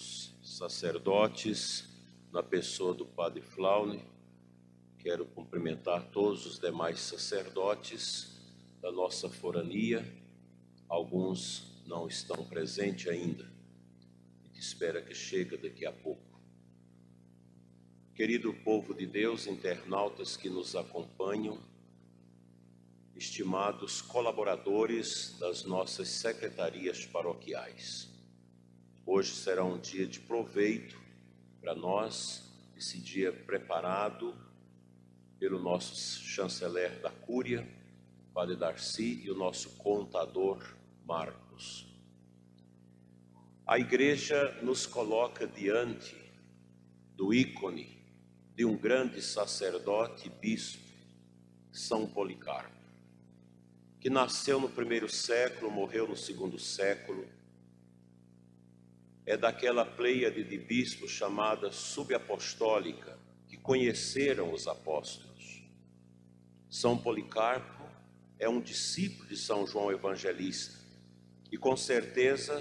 estimados 0.00 0.34
sacerdotes, 0.42 1.84
na 2.32 2.42
pessoa 2.42 2.94
do 2.94 3.04
Padre 3.04 3.42
Flaune, 3.42 4.02
quero 4.98 5.26
cumprimentar 5.26 6.10
todos 6.10 6.46
os 6.46 6.58
demais 6.58 7.00
sacerdotes 7.00 8.40
da 8.80 8.90
nossa 8.90 9.28
forania, 9.28 10.04
alguns 10.88 11.82
não 11.86 12.08
estão 12.08 12.44
presentes 12.46 13.08
ainda, 13.08 13.50
e 14.54 14.58
espera 14.58 15.02
que 15.02 15.14
chegue 15.14 15.56
daqui 15.56 15.84
a 15.84 15.92
pouco. 15.92 16.40
Querido 18.14 18.54
povo 18.54 18.94
de 18.94 19.06
Deus, 19.06 19.46
internautas 19.46 20.36
que 20.36 20.48
nos 20.48 20.74
acompanham, 20.74 21.58
estimados 23.14 24.00
colaboradores 24.00 25.36
das 25.38 25.64
nossas 25.64 26.08
secretarias 26.08 27.04
paroquiais. 27.04 28.09
Hoje 29.06 29.32
será 29.32 29.64
um 29.64 29.78
dia 29.78 30.06
de 30.06 30.20
proveito 30.20 31.00
para 31.60 31.74
nós, 31.74 32.52
esse 32.76 32.98
dia 32.98 33.32
preparado 33.32 34.36
pelo 35.38 35.58
nosso 35.58 36.22
chanceler 36.22 37.00
da 37.00 37.10
Cúria, 37.10 37.66
Padre 38.34 38.56
Darcy, 38.56 39.22
e 39.24 39.30
o 39.30 39.34
nosso 39.34 39.70
contador 39.78 40.62
Marcos. 41.06 41.86
A 43.66 43.78
igreja 43.78 44.52
nos 44.62 44.86
coloca 44.86 45.46
diante 45.46 46.14
do 47.16 47.32
ícone 47.32 48.04
de 48.54 48.66
um 48.66 48.76
grande 48.76 49.22
sacerdote 49.22 50.28
e 50.28 50.30
bispo, 50.30 50.86
São 51.72 52.06
Policarpo, 52.06 52.76
que 53.98 54.10
nasceu 54.10 54.60
no 54.60 54.68
primeiro 54.68 55.08
século, 55.08 55.70
morreu 55.70 56.06
no 56.06 56.16
segundo 56.16 56.58
século, 56.58 57.39
é 59.30 59.36
daquela 59.36 59.86
pleiade 59.86 60.42
de 60.42 60.58
bispos 60.58 61.12
chamada 61.12 61.70
subapostólica, 61.70 63.16
que 63.46 63.56
conheceram 63.56 64.52
os 64.52 64.66
apóstolos. 64.66 65.62
São 66.68 66.98
Policarpo 66.98 67.88
é 68.40 68.48
um 68.48 68.60
discípulo 68.60 69.28
de 69.28 69.36
São 69.36 69.64
João 69.68 69.92
Evangelista 69.92 70.80
e 71.52 71.56
com 71.56 71.76
certeza 71.76 72.60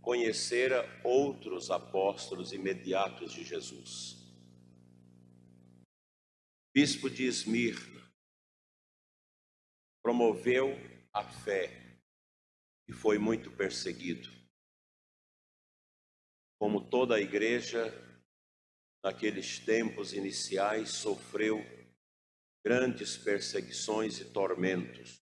conhecera 0.00 0.88
outros 1.04 1.70
apóstolos 1.70 2.54
imediatos 2.54 3.34
de 3.34 3.44
Jesus. 3.44 4.16
Bispo 6.72 7.10
de 7.10 7.26
Esmirna 7.26 8.10
promoveu 10.02 10.78
a 11.12 11.22
fé 11.22 12.00
e 12.88 12.92
foi 12.94 13.18
muito 13.18 13.50
perseguido 13.50 14.39
como 16.60 16.86
toda 16.90 17.14
a 17.14 17.20
igreja, 17.20 17.90
naqueles 19.02 19.58
tempos 19.58 20.12
iniciais, 20.12 20.90
sofreu 20.90 21.58
grandes 22.62 23.16
perseguições 23.16 24.20
e 24.20 24.30
tormentos. 24.30 25.24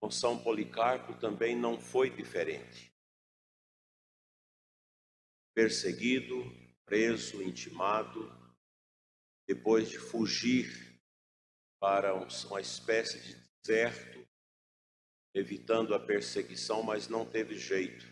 Com 0.00 0.08
São 0.08 0.40
Policarpo 0.40 1.18
também 1.18 1.56
não 1.56 1.80
foi 1.80 2.10
diferente. 2.10 2.94
Perseguido, 5.52 6.44
preso, 6.84 7.42
intimado, 7.42 8.30
depois 9.48 9.90
de 9.90 9.98
fugir 9.98 11.02
para 11.80 12.14
uma 12.14 12.60
espécie 12.60 13.20
de 13.20 13.50
deserto, 13.64 14.24
evitando 15.34 15.92
a 15.92 15.98
perseguição, 15.98 16.84
mas 16.84 17.08
não 17.08 17.28
teve 17.28 17.58
jeito 17.58 18.09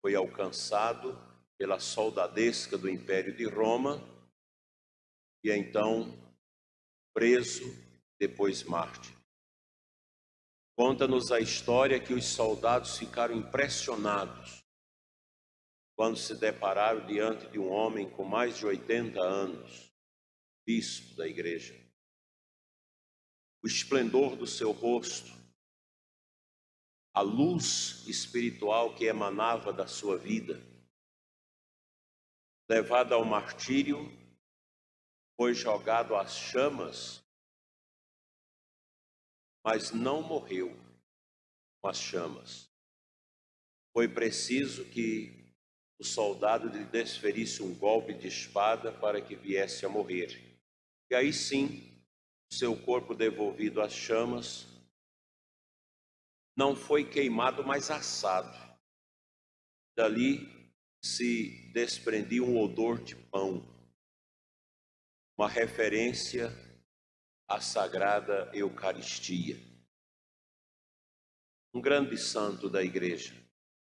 foi 0.00 0.14
alcançado 0.14 1.16
pela 1.58 1.80
soldadesca 1.80 2.78
do 2.78 2.88
Império 2.88 3.36
de 3.36 3.44
Roma 3.44 4.00
e 5.42 5.50
é 5.50 5.56
então 5.56 6.16
preso, 7.14 7.64
depois 8.18 8.62
mártir. 8.62 9.16
Conta-nos 10.76 11.32
a 11.32 11.40
história 11.40 11.98
que 11.98 12.14
os 12.14 12.24
soldados 12.24 12.96
ficaram 12.96 13.34
impressionados 13.34 14.64
quando 15.96 16.16
se 16.16 16.36
depararam 16.36 17.04
diante 17.06 17.48
de 17.48 17.58
um 17.58 17.68
homem 17.68 18.08
com 18.08 18.22
mais 18.22 18.56
de 18.56 18.64
80 18.64 19.20
anos, 19.20 19.92
bispo 20.64 21.16
da 21.16 21.26
igreja. 21.26 21.74
O 23.64 23.66
esplendor 23.66 24.36
do 24.36 24.46
seu 24.46 24.70
rosto, 24.70 25.32
a 27.14 27.20
luz 27.20 28.06
espiritual 28.06 28.94
que 28.94 29.04
emanava 29.04 29.72
da 29.72 29.86
sua 29.86 30.16
vida. 30.16 30.60
Levado 32.70 33.14
ao 33.14 33.24
martírio, 33.24 34.10
foi 35.36 35.54
jogado 35.54 36.16
às 36.16 36.36
chamas, 36.36 37.24
mas 39.64 39.92
não 39.92 40.22
morreu 40.22 40.76
com 41.80 41.88
as 41.88 41.98
chamas. 41.98 42.68
Foi 43.92 44.08
preciso 44.08 44.84
que 44.86 45.54
o 45.98 46.04
soldado 46.04 46.68
lhe 46.68 46.84
desferisse 46.84 47.62
um 47.62 47.74
golpe 47.74 48.14
de 48.14 48.28
espada 48.28 48.92
para 48.92 49.20
que 49.20 49.34
viesse 49.34 49.84
a 49.84 49.88
morrer. 49.88 50.60
E 51.10 51.14
aí 51.14 51.32
sim, 51.32 52.04
seu 52.52 52.76
corpo 52.76 53.14
devolvido 53.14 53.80
às 53.80 53.92
chamas, 53.92 54.66
não 56.58 56.74
foi 56.74 57.04
queimado, 57.08 57.62
mas 57.62 57.88
assado. 57.88 58.52
Dali 59.96 60.74
se 61.00 61.70
desprendia 61.72 62.42
um 62.42 62.58
odor 62.58 63.00
de 63.00 63.14
pão, 63.14 63.64
uma 65.38 65.48
referência 65.48 66.50
à 67.48 67.60
sagrada 67.60 68.50
Eucaristia. 68.52 69.56
Um 71.72 71.80
grande 71.80 72.18
santo 72.18 72.68
da 72.68 72.82
igreja. 72.82 73.36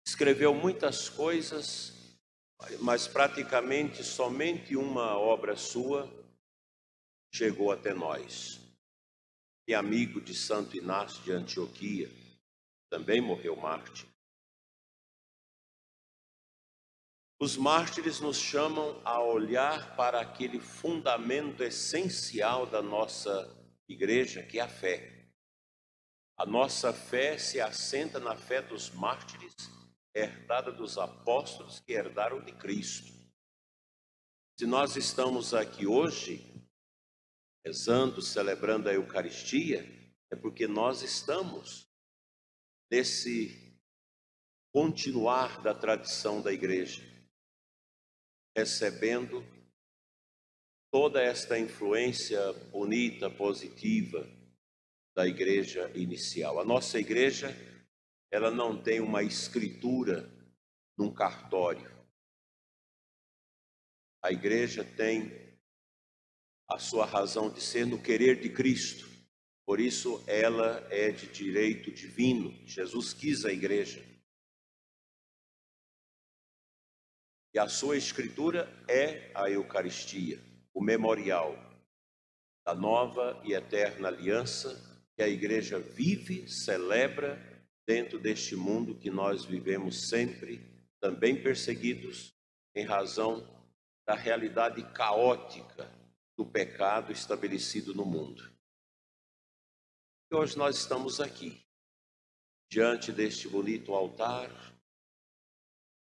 Escreveu 0.08 0.54
muitas 0.54 1.10
coisas, 1.10 2.18
mas 2.80 3.06
praticamente 3.06 4.02
somente 4.02 4.78
uma 4.78 5.18
obra 5.18 5.58
sua 5.58 6.10
chegou 7.34 7.70
até 7.70 7.94
nós. 7.94 8.62
E 9.68 9.74
amigo 9.74 10.22
de 10.22 10.34
Santo 10.34 10.78
Inácio 10.78 11.22
de 11.24 11.34
Antioquia, 11.34 12.21
também 12.92 13.22
morreu 13.22 13.56
mártir. 13.56 14.06
Os 17.40 17.56
mártires 17.56 18.20
nos 18.20 18.38
chamam 18.38 19.02
a 19.06 19.20
olhar 19.24 19.96
para 19.96 20.20
aquele 20.20 20.60
fundamento 20.60 21.64
essencial 21.64 22.68
da 22.68 22.82
nossa 22.82 23.32
igreja, 23.90 24.44
que 24.44 24.60
é 24.60 24.62
a 24.62 24.68
fé. 24.68 25.32
A 26.38 26.46
nossa 26.46 26.94
fé 26.94 27.38
se 27.38 27.62
assenta 27.62 28.20
na 28.20 28.36
fé 28.36 28.62
dos 28.62 28.92
mártires, 28.92 29.56
herdada 30.14 30.72
dos 30.72 30.98
apóstolos 30.98 31.80
que 31.80 31.94
herdaram 31.94 32.44
de 32.44 32.52
Cristo. 32.52 33.12
Se 34.60 34.68
nós 34.68 34.98
estamos 34.98 35.54
aqui 35.54 35.88
hoje, 35.88 36.46
rezando, 37.66 38.22
celebrando 38.22 38.90
a 38.90 38.94
Eucaristia, 38.94 39.80
é 40.30 40.36
porque 40.36 40.68
nós 40.68 41.02
estamos 41.02 41.91
nesse 42.92 43.58
continuar 44.74 45.62
da 45.62 45.74
tradição 45.74 46.42
da 46.42 46.52
igreja, 46.52 47.02
recebendo 48.56 49.42
toda 50.92 51.22
esta 51.22 51.58
influência 51.58 52.52
bonita, 52.70 53.30
positiva 53.30 54.28
da 55.16 55.26
igreja 55.26 55.90
inicial. 55.96 56.60
A 56.60 56.66
nossa 56.66 57.00
igreja, 57.00 57.50
ela 58.30 58.52
não 58.52 58.82
tem 58.82 59.00
uma 59.00 59.24
escritura 59.24 60.30
num 60.98 61.14
cartório. 61.14 61.90
A 64.22 64.34
igreja 64.34 64.84
tem 64.84 65.32
a 66.70 66.78
sua 66.78 67.06
razão 67.06 67.50
de 67.50 67.62
ser 67.62 67.86
no 67.86 68.02
querer 68.02 68.42
de 68.42 68.50
Cristo. 68.50 69.11
Por 69.72 69.80
isso, 69.80 70.22
ela 70.28 70.86
é 70.90 71.12
de 71.12 71.28
direito 71.28 71.90
divino. 71.94 72.52
Jesus 72.66 73.14
quis 73.14 73.46
a 73.46 73.54
igreja. 73.54 74.04
E 77.54 77.58
a 77.58 77.70
sua 77.70 77.96
escritura 77.96 78.68
é 78.86 79.32
a 79.34 79.50
Eucaristia, 79.50 80.42
o 80.74 80.84
memorial 80.84 81.56
da 82.66 82.76
nova 82.76 83.42
e 83.46 83.54
eterna 83.54 84.10
aliança 84.10 84.78
que 85.16 85.24
a 85.24 85.30
igreja 85.30 85.80
vive, 85.80 86.50
celebra 86.50 87.40
dentro 87.88 88.20
deste 88.20 88.58
mundo 88.58 89.00
que 89.00 89.10
nós 89.10 89.46
vivemos 89.46 90.10
sempre, 90.10 90.60
também 91.00 91.42
perseguidos 91.42 92.36
em 92.76 92.84
razão 92.84 93.48
da 94.06 94.16
realidade 94.16 94.84
caótica 94.92 95.90
do 96.38 96.46
pecado 96.46 97.14
estabelecido 97.14 97.94
no 97.96 98.04
mundo. 98.06 98.52
E 100.32 100.36
hoje 100.36 100.58
nós 100.58 100.78
estamos 100.78 101.20
aqui, 101.20 101.62
diante 102.72 103.12
deste 103.12 103.50
bonito 103.50 103.94
altar, 103.94 104.50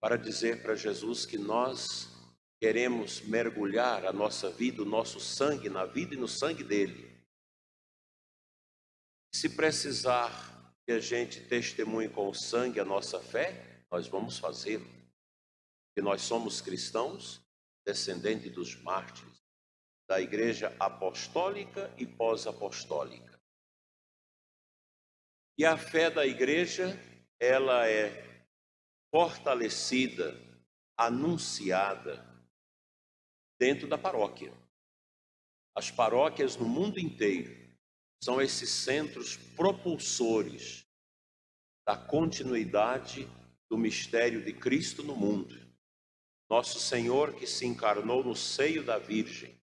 para 0.01 0.17
dizer 0.17 0.61
para 0.61 0.75
Jesus 0.75 1.25
que 1.25 1.37
nós 1.37 2.09
queremos 2.59 3.21
mergulhar 3.21 4.05
a 4.05 4.11
nossa 4.11 4.51
vida, 4.51 4.81
o 4.81 4.85
nosso 4.85 5.21
sangue 5.21 5.69
na 5.69 5.85
vida 5.85 6.15
e 6.15 6.17
no 6.17 6.27
sangue 6.27 6.65
dele. 6.65 7.17
Se 9.33 9.55
precisar 9.55 10.75
que 10.85 10.91
a 10.91 10.99
gente 10.99 11.47
testemunhe 11.47 12.09
com 12.09 12.27
o 12.27 12.35
sangue 12.35 12.81
a 12.81 12.85
nossa 12.85 13.21
fé, 13.21 13.85
nós 13.89 14.05
vamos 14.09 14.37
fazê-lo. 14.37 14.83
Porque 14.83 16.03
nós 16.03 16.23
somos 16.23 16.59
cristãos, 16.59 17.41
descendentes 17.87 18.51
dos 18.51 18.75
mártires, 18.81 19.41
da 20.09 20.19
igreja 20.19 20.75
apostólica 20.77 21.95
e 21.97 22.05
pós-apostólica. 22.05 23.28
E 25.59 25.65
a 25.65 25.77
fé 25.77 26.09
da 26.09 26.25
igreja, 26.25 26.97
ela 27.37 27.85
é 27.85 28.47
fortalecida, 29.13 30.33
anunciada 30.97 32.25
dentro 33.59 33.85
da 33.85 33.97
paróquia. 33.97 34.53
As 35.75 35.91
paróquias 35.91 36.55
no 36.55 36.65
mundo 36.65 36.97
inteiro 36.97 37.53
são 38.23 38.41
esses 38.41 38.69
centros 38.69 39.35
propulsores 39.57 40.87
da 41.85 41.97
continuidade 41.97 43.27
do 43.69 43.77
mistério 43.77 44.41
de 44.41 44.53
Cristo 44.53 45.03
no 45.03 45.13
mundo. 45.13 45.53
Nosso 46.49 46.79
Senhor 46.79 47.35
que 47.35 47.45
se 47.45 47.65
encarnou 47.65 48.23
no 48.23 48.33
seio 48.33 48.81
da 48.81 48.97
Virgem, 48.97 49.61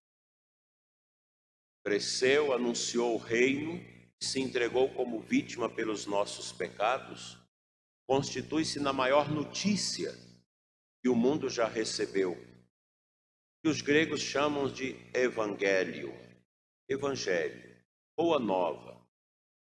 cresceu, 1.83 2.53
anunciou 2.53 3.15
o 3.15 3.17
reino, 3.17 3.96
se 4.21 4.39
entregou 4.39 4.93
como 4.93 5.19
vítima 5.19 5.69
pelos 5.69 6.05
nossos 6.05 6.51
pecados, 6.51 7.37
constitui-se 8.07 8.79
na 8.79 8.91
maior 8.91 9.29
notícia 9.29 10.11
que 11.01 11.09
o 11.09 11.15
mundo 11.15 11.49
já 11.49 11.67
recebeu, 11.67 12.35
que 13.61 13.69
os 13.69 13.81
gregos 13.81 14.21
chamam 14.21 14.71
de 14.71 14.95
evangelho, 15.13 16.13
evangelho, 16.89 17.77
boa 18.17 18.39
nova. 18.39 19.05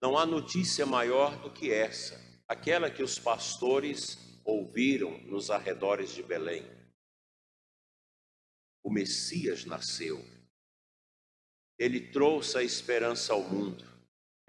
Não 0.01 0.17
há 0.17 0.25
notícia 0.25 0.85
maior 0.85 1.41
do 1.41 1.51
que 1.51 1.71
essa, 1.73 2.17
aquela 2.47 2.89
que 2.89 3.03
os 3.03 3.19
pastores 3.19 4.17
ouviram 4.45 5.17
nos 5.23 5.49
arredores 5.49 6.13
de 6.13 6.23
Belém. 6.23 6.65
O 8.83 8.89
Messias 8.89 9.65
nasceu. 9.65 10.23
Ele 11.77 12.11
trouxe 12.11 12.57
a 12.57 12.63
esperança 12.63 13.33
ao 13.33 13.43
mundo. 13.43 13.98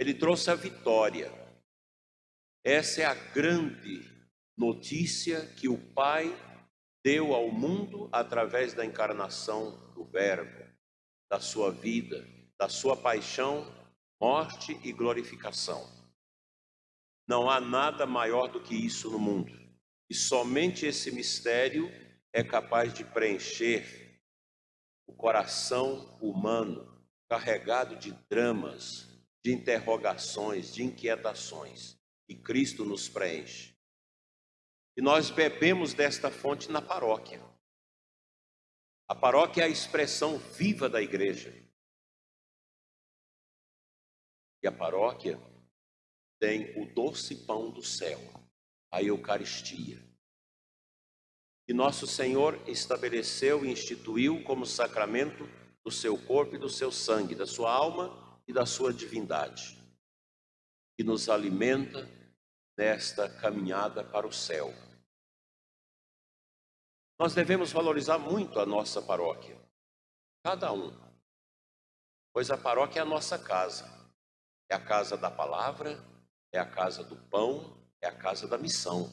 Ele 0.00 0.14
trouxe 0.14 0.50
a 0.50 0.55
vitória. 0.55 1.31
Essa 2.64 3.02
é 3.02 3.05
a 3.05 3.12
grande 3.12 4.00
notícia 4.56 5.44
que 5.56 5.69
o 5.69 5.76
Pai 5.93 6.35
deu 7.05 7.35
ao 7.35 7.50
mundo 7.50 8.08
através 8.11 8.73
da 8.73 8.82
encarnação 8.82 9.93
do 9.93 10.06
Verbo, 10.06 10.67
da 11.31 11.38
sua 11.38 11.70
vida, 11.70 12.26
da 12.58 12.67
sua 12.67 12.97
paixão, 12.97 13.70
morte 14.19 14.73
e 14.82 14.91
glorificação. 14.91 15.87
Não 17.29 17.50
há 17.50 17.61
nada 17.61 18.06
maior 18.06 18.49
do 18.49 18.62
que 18.62 18.75
isso 18.75 19.11
no 19.11 19.19
mundo. 19.19 19.52
E 20.08 20.14
somente 20.14 20.87
esse 20.87 21.12
mistério 21.12 21.91
é 22.32 22.43
capaz 22.43 22.94
de 22.94 23.05
preencher 23.05 24.19
o 25.06 25.12
coração 25.12 26.19
humano 26.23 26.91
carregado 27.29 27.97
de 27.97 28.12
dramas, 28.31 29.10
de 29.42 29.52
interrogações, 29.52 30.72
de 30.72 30.82
inquietações. 30.82 31.98
E 32.28 32.34
Cristo 32.34 32.84
nos 32.84 33.08
preenche. 33.08 33.76
E 34.96 35.02
nós 35.02 35.31
bebemos 35.31 35.94
desta 35.94 36.31
fonte 36.31 36.70
na 36.70 36.81
paróquia. 36.81 37.42
A 39.08 39.14
paróquia 39.14 39.62
é 39.62 39.64
a 39.64 39.69
expressão 39.69 40.38
viva 40.38 40.88
da 40.88 41.02
igreja. 41.02 41.52
E 44.62 44.69
a 44.69 44.72
paróquia 44.72 45.40
tem 46.38 46.78
o 46.81 46.87
doce 46.94 47.34
pão 47.46 47.70
do 47.70 47.82
céu, 47.82 48.20
a 48.92 49.02
Eucaristia. 49.02 50.00
E 51.66 51.72
nosso 51.72 52.06
Senhor 52.06 52.60
estabeleceu 52.69 53.64
e 53.64 53.70
instituiu 53.70 54.44
como 54.44 54.66
sacramento 54.66 55.48
do 55.84 55.90
seu 55.90 56.16
corpo 56.26 56.54
e 56.54 56.58
do 56.58 56.69
seu 56.69 56.92
sangue, 56.92 57.34
da 57.34 57.46
sua 57.46 57.72
alma 57.72 58.30
e 58.46 58.52
da 58.52 58.66
sua 58.66 58.92
divindade, 58.92 59.76
que 60.96 61.04
nos 61.04 61.28
alimenta 61.28 62.08
nesta 62.76 63.28
caminhada 63.40 64.02
para 64.04 64.26
o 64.26 64.32
céu. 64.32 64.72
Nós 67.19 67.34
devemos 67.34 67.70
valorizar 67.70 68.19
muito 68.19 68.58
a 68.58 68.64
nossa 68.64 69.02
paróquia, 69.02 69.60
cada 70.42 70.72
um, 70.72 70.90
pois 72.32 72.50
a 72.50 72.56
paróquia 72.56 73.00
é 73.00 73.02
a 73.02 73.06
nossa 73.06 73.38
casa, 73.38 73.84
é 74.70 74.75
a 74.75 74.84
casa 74.84 75.16
da 75.16 75.31
palavra, 75.31 75.98
é 76.52 76.58
a 76.58 76.64
casa 76.64 77.04
do 77.04 77.16
pão, 77.28 77.78
é 78.00 78.08
a 78.08 78.16
casa 78.16 78.48
da 78.48 78.56
missão. 78.56 79.10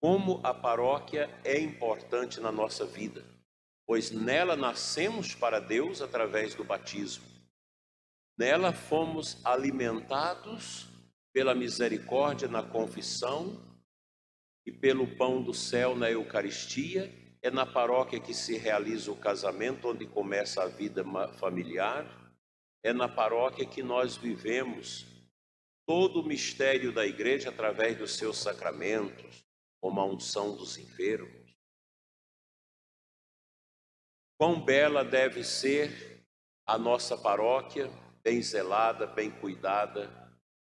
Como 0.00 0.40
a 0.44 0.52
paróquia 0.52 1.28
é 1.44 1.60
importante 1.60 2.40
na 2.40 2.50
nossa 2.50 2.86
vida, 2.86 3.24
pois 3.88 4.10
nela 4.10 4.54
nascemos 4.54 5.34
para 5.34 5.60
Deus 5.60 6.02
através 6.02 6.54
do 6.54 6.62
batismo. 6.62 7.24
Nela 8.38 8.70
fomos 8.70 9.40
alimentados 9.46 10.86
pela 11.32 11.54
misericórdia 11.54 12.46
na 12.48 12.62
confissão 12.62 13.58
e 14.66 14.70
pelo 14.70 15.16
pão 15.16 15.42
do 15.42 15.54
céu 15.54 15.96
na 15.96 16.10
Eucaristia. 16.10 17.10
É 17.40 17.50
na 17.50 17.64
paróquia 17.64 18.20
que 18.20 18.34
se 18.34 18.58
realiza 18.58 19.10
o 19.10 19.16
casamento, 19.16 19.88
onde 19.88 20.06
começa 20.06 20.62
a 20.62 20.68
vida 20.68 21.02
familiar. 21.38 22.30
É 22.84 22.92
na 22.92 23.08
paróquia 23.08 23.64
que 23.64 23.82
nós 23.82 24.18
vivemos 24.18 25.06
todo 25.86 26.20
o 26.20 26.26
mistério 26.26 26.92
da 26.92 27.06
igreja 27.06 27.48
através 27.48 27.96
dos 27.96 28.16
seus 28.16 28.36
sacramentos, 28.36 29.42
como 29.80 29.98
a 29.98 30.04
unção 30.04 30.54
dos 30.54 30.76
enfermos. 30.76 31.37
Quão 34.38 34.64
bela 34.64 35.04
deve 35.04 35.42
ser 35.42 36.24
a 36.64 36.78
nossa 36.78 37.18
paróquia 37.18 37.90
bem 38.22 38.40
zelada, 38.40 39.04
bem 39.04 39.32
cuidada, 39.40 40.08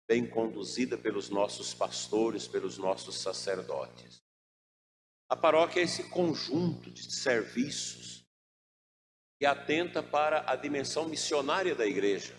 bem 0.08 0.26
conduzida 0.26 0.96
pelos 0.96 1.28
nossos 1.28 1.74
pastores, 1.74 2.48
pelos 2.48 2.78
nossos 2.78 3.16
sacerdotes. 3.16 4.24
A 5.28 5.36
paróquia 5.36 5.80
é 5.80 5.82
esse 5.82 6.08
conjunto 6.08 6.90
de 6.90 7.12
serviços 7.12 8.24
que 9.38 9.44
atenta 9.44 10.02
para 10.02 10.50
a 10.50 10.56
dimensão 10.56 11.06
missionária 11.06 11.74
da 11.74 11.84
igreja. 11.84 12.34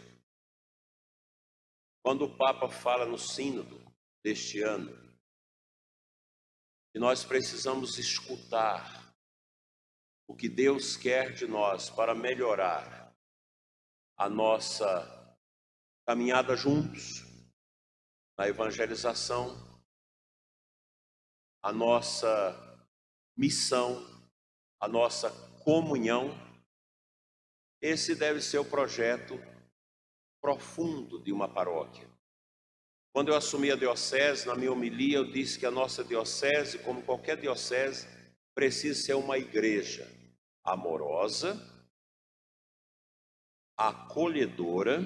Quando 2.04 2.26
o 2.26 2.36
Papa 2.36 2.68
fala 2.68 3.06
no 3.06 3.20
Sínodo 3.20 3.80
deste 4.24 4.64
ano, 4.64 4.92
que 6.92 7.00
nós 7.00 7.24
precisamos 7.24 8.00
escutar 8.00 9.07
o 10.28 10.36
que 10.36 10.50
Deus 10.50 10.98
quer 10.98 11.34
de 11.34 11.48
nós 11.48 11.90
para 11.90 12.14
melhorar 12.14 13.16
a 14.18 14.30
nossa 14.30 15.38
caminhada 16.06 16.56
juntos 16.56 17.24
na 18.38 18.48
evangelização, 18.48 19.82
a 21.64 21.72
nossa 21.72 22.86
missão, 23.38 24.06
a 24.82 24.88
nossa 24.88 25.32
comunhão. 25.64 26.30
Esse 27.82 28.14
deve 28.14 28.42
ser 28.42 28.58
o 28.58 28.66
projeto 28.66 29.36
profundo 30.42 31.24
de 31.24 31.32
uma 31.32 31.48
paróquia. 31.48 32.08
Quando 33.14 33.30
eu 33.30 33.36
assumi 33.36 33.72
a 33.72 33.76
diocese, 33.76 34.46
na 34.46 34.56
minha 34.56 34.72
homilia, 34.72 35.18
eu 35.18 35.32
disse 35.32 35.58
que 35.58 35.66
a 35.66 35.72
nossa 35.72 36.04
diocese, 36.04 36.80
como 36.80 37.02
qualquer 37.04 37.40
diocese, 37.40 38.08
precisa 38.54 39.02
ser 39.02 39.14
uma 39.16 39.38
igreja 39.38 40.17
amorosa, 40.68 41.56
acolhedora, 43.78 45.00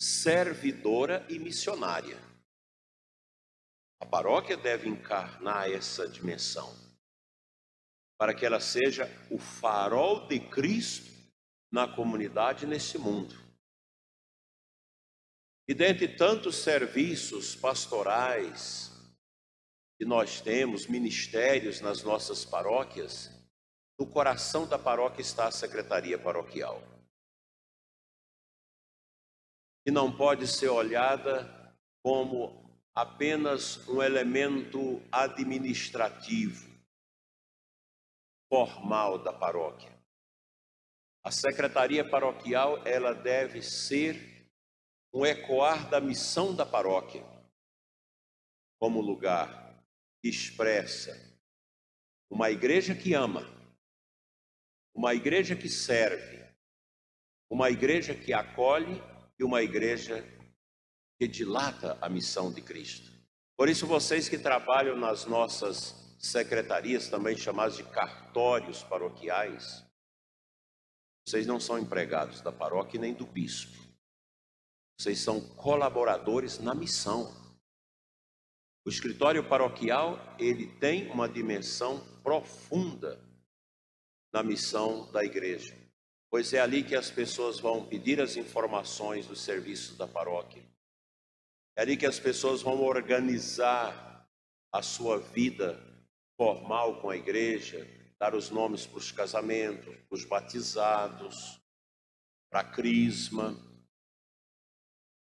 servidora 0.00 1.24
e 1.30 1.38
missionária. 1.38 2.18
A 4.00 4.06
paróquia 4.06 4.56
deve 4.56 4.88
encarnar 4.88 5.70
essa 5.70 6.08
dimensão, 6.08 6.74
para 8.18 8.34
que 8.34 8.44
ela 8.44 8.58
seja 8.58 9.06
o 9.30 9.38
farol 9.38 10.26
de 10.26 10.40
Cristo 10.40 11.08
na 11.70 11.86
comunidade 11.86 12.66
nesse 12.66 12.98
mundo. 12.98 13.40
E 15.68 15.72
dentre 15.72 16.16
tantos 16.16 16.56
serviços 16.56 17.54
pastorais 17.54 18.90
que 19.96 20.04
nós 20.04 20.40
temos, 20.40 20.88
ministérios 20.88 21.80
nas 21.80 22.02
nossas 22.02 22.44
paróquias, 22.44 23.41
no 24.02 24.06
coração 24.08 24.66
da 24.66 24.76
paróquia 24.76 25.22
está 25.22 25.46
a 25.46 25.52
secretaria 25.52 26.18
paroquial 26.18 26.82
que 29.84 29.92
não 29.92 30.16
pode 30.16 30.48
ser 30.48 30.68
olhada 30.68 31.72
como 32.02 32.68
apenas 32.92 33.86
um 33.86 34.02
elemento 34.02 35.00
administrativo, 35.12 36.68
formal 38.52 39.22
da 39.22 39.32
paróquia. 39.32 39.96
A 41.24 41.30
secretaria 41.30 42.08
paroquial, 42.08 42.84
ela 42.84 43.12
deve 43.12 43.62
ser 43.62 44.50
um 45.14 45.24
ecoar 45.24 45.88
da 45.88 46.00
missão 46.00 46.52
da 46.52 46.66
paróquia, 46.66 47.24
como 48.80 49.00
lugar 49.00 49.80
que 50.20 50.28
expressa 50.28 51.12
uma 52.28 52.50
igreja 52.50 52.96
que 52.96 53.14
ama, 53.14 53.61
uma 54.94 55.14
igreja 55.14 55.56
que 55.56 55.68
serve, 55.68 56.44
uma 57.50 57.70
igreja 57.70 58.14
que 58.14 58.32
acolhe 58.32 59.02
e 59.38 59.44
uma 59.44 59.62
igreja 59.62 60.24
que 61.18 61.26
dilata 61.26 61.98
a 62.00 62.08
missão 62.08 62.52
de 62.52 62.60
Cristo. 62.60 63.10
Por 63.56 63.68
isso, 63.68 63.86
vocês 63.86 64.28
que 64.28 64.38
trabalham 64.38 64.96
nas 64.96 65.24
nossas 65.24 66.16
secretarias, 66.18 67.08
também 67.08 67.36
chamadas 67.36 67.76
de 67.76 67.84
cartórios 67.84 68.82
paroquiais, 68.82 69.84
vocês 71.26 71.46
não 71.46 71.60
são 71.60 71.78
empregados 71.78 72.40
da 72.40 72.50
paróquia 72.50 73.00
nem 73.00 73.14
do 73.14 73.26
bispo. 73.26 73.78
Vocês 74.98 75.20
são 75.20 75.40
colaboradores 75.56 76.58
na 76.58 76.74
missão. 76.74 77.32
O 78.84 78.90
escritório 78.90 79.48
paroquial, 79.48 80.18
ele 80.38 80.66
tem 80.78 81.08
uma 81.10 81.28
dimensão 81.28 82.00
profunda 82.22 83.20
na 84.32 84.42
missão 84.42 85.10
da 85.12 85.24
igreja. 85.24 85.76
Pois 86.30 86.52
é 86.54 86.60
ali 86.60 86.82
que 86.82 86.94
as 86.94 87.10
pessoas 87.10 87.60
vão 87.60 87.86
pedir 87.86 88.20
as 88.20 88.36
informações 88.36 89.26
dos 89.26 89.42
serviços 89.42 89.98
da 89.98 90.08
paróquia. 90.08 90.64
É 91.76 91.82
ali 91.82 91.96
que 91.96 92.06
as 92.06 92.18
pessoas 92.18 92.62
vão 92.62 92.82
organizar 92.82 94.26
a 94.72 94.82
sua 94.82 95.18
vida 95.18 95.78
formal 96.36 97.00
com 97.00 97.10
a 97.10 97.16
igreja, 97.16 97.86
dar 98.18 98.34
os 98.34 98.50
nomes 98.50 98.86
para 98.86 98.98
os 98.98 99.12
casamentos, 99.12 99.94
para 100.08 100.16
os 100.16 100.24
batizados, 100.24 101.60
para 102.50 102.60
a 102.60 102.64
crisma. 102.64 103.54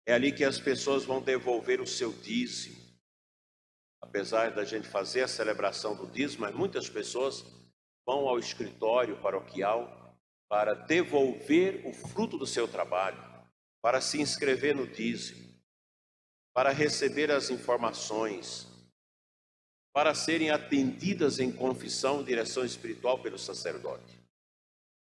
É 0.06 0.14
ali 0.14 0.32
que 0.32 0.46
as 0.46 0.60
pessoas 0.60 1.04
vão 1.04 1.22
devolver 1.22 1.82
o 1.82 1.88
seu 1.88 2.14
dízimo. 2.14 2.80
Apesar 4.02 4.52
da 4.52 4.64
gente 4.64 4.88
fazer 4.88 5.24
a 5.24 5.28
celebração 5.28 5.96
do 5.96 6.08
dízimo, 6.08 6.42
mas 6.42 6.56
muitas 6.56 6.90
pessoas 6.90 7.46
vão 8.06 8.28
ao 8.28 8.40
escritório 8.40 9.20
paroquial 9.22 10.18
para 10.50 10.74
devolver 10.74 11.86
o 11.88 11.94
fruto 11.94 12.38
do 12.38 12.46
seu 12.46 12.68
trabalho, 12.68 13.22
para 13.82 14.02
se 14.02 14.20
inscrever 14.20 14.76
no 14.76 14.86
dízimo, 14.86 15.52
para 16.54 16.72
receber 16.72 17.32
as 17.32 17.50
informações, 17.50 18.68
para 19.94 20.14
serem 20.14 20.52
atendidas 20.52 21.40
em 21.40 21.52
confissão, 21.52 22.24
direção 22.24 22.66
espiritual 22.66 23.20
pelo 23.20 23.38
sacerdote. 23.38 24.20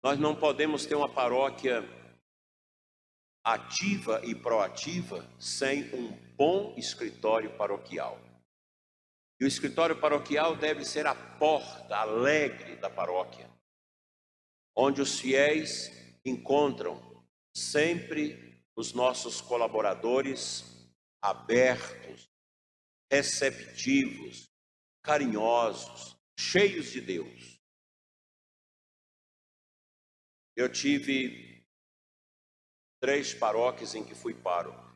Nós 0.03 0.19
não 0.19 0.35
podemos 0.35 0.87
ter 0.87 0.95
uma 0.95 1.09
paróquia 1.09 1.83
ativa 3.45 4.23
e 4.25 4.35
proativa 4.35 5.29
sem 5.39 5.95
um 5.95 6.11
bom 6.37 6.75
escritório 6.79 7.55
paroquial. 7.57 8.19
E 9.41 9.45
o 9.45 9.49
escritório 9.49 10.01
paroquial 10.01 10.57
deve 10.57 10.85
ser 10.85 11.07
a 11.07 11.15
porta 11.15 11.97
alegre 11.97 12.77
da 12.77 12.89
paróquia, 12.89 13.51
onde 14.77 15.01
os 15.01 15.19
fiéis 15.19 15.91
encontram 16.25 17.25
sempre 17.55 18.63
os 18.77 18.93
nossos 18.93 19.41
colaboradores 19.41 20.65
abertos, 21.23 22.31
receptivos, 23.11 24.49
carinhosos, 25.03 26.17
cheios 26.39 26.91
de 26.91 27.01
Deus. 27.01 27.61
Eu 30.57 30.71
tive 30.71 31.67
três 33.01 33.35
paróquias 33.35 33.95
em 33.95 34.05
que 34.05 34.15
fui 34.15 34.35
pároco 34.35 34.94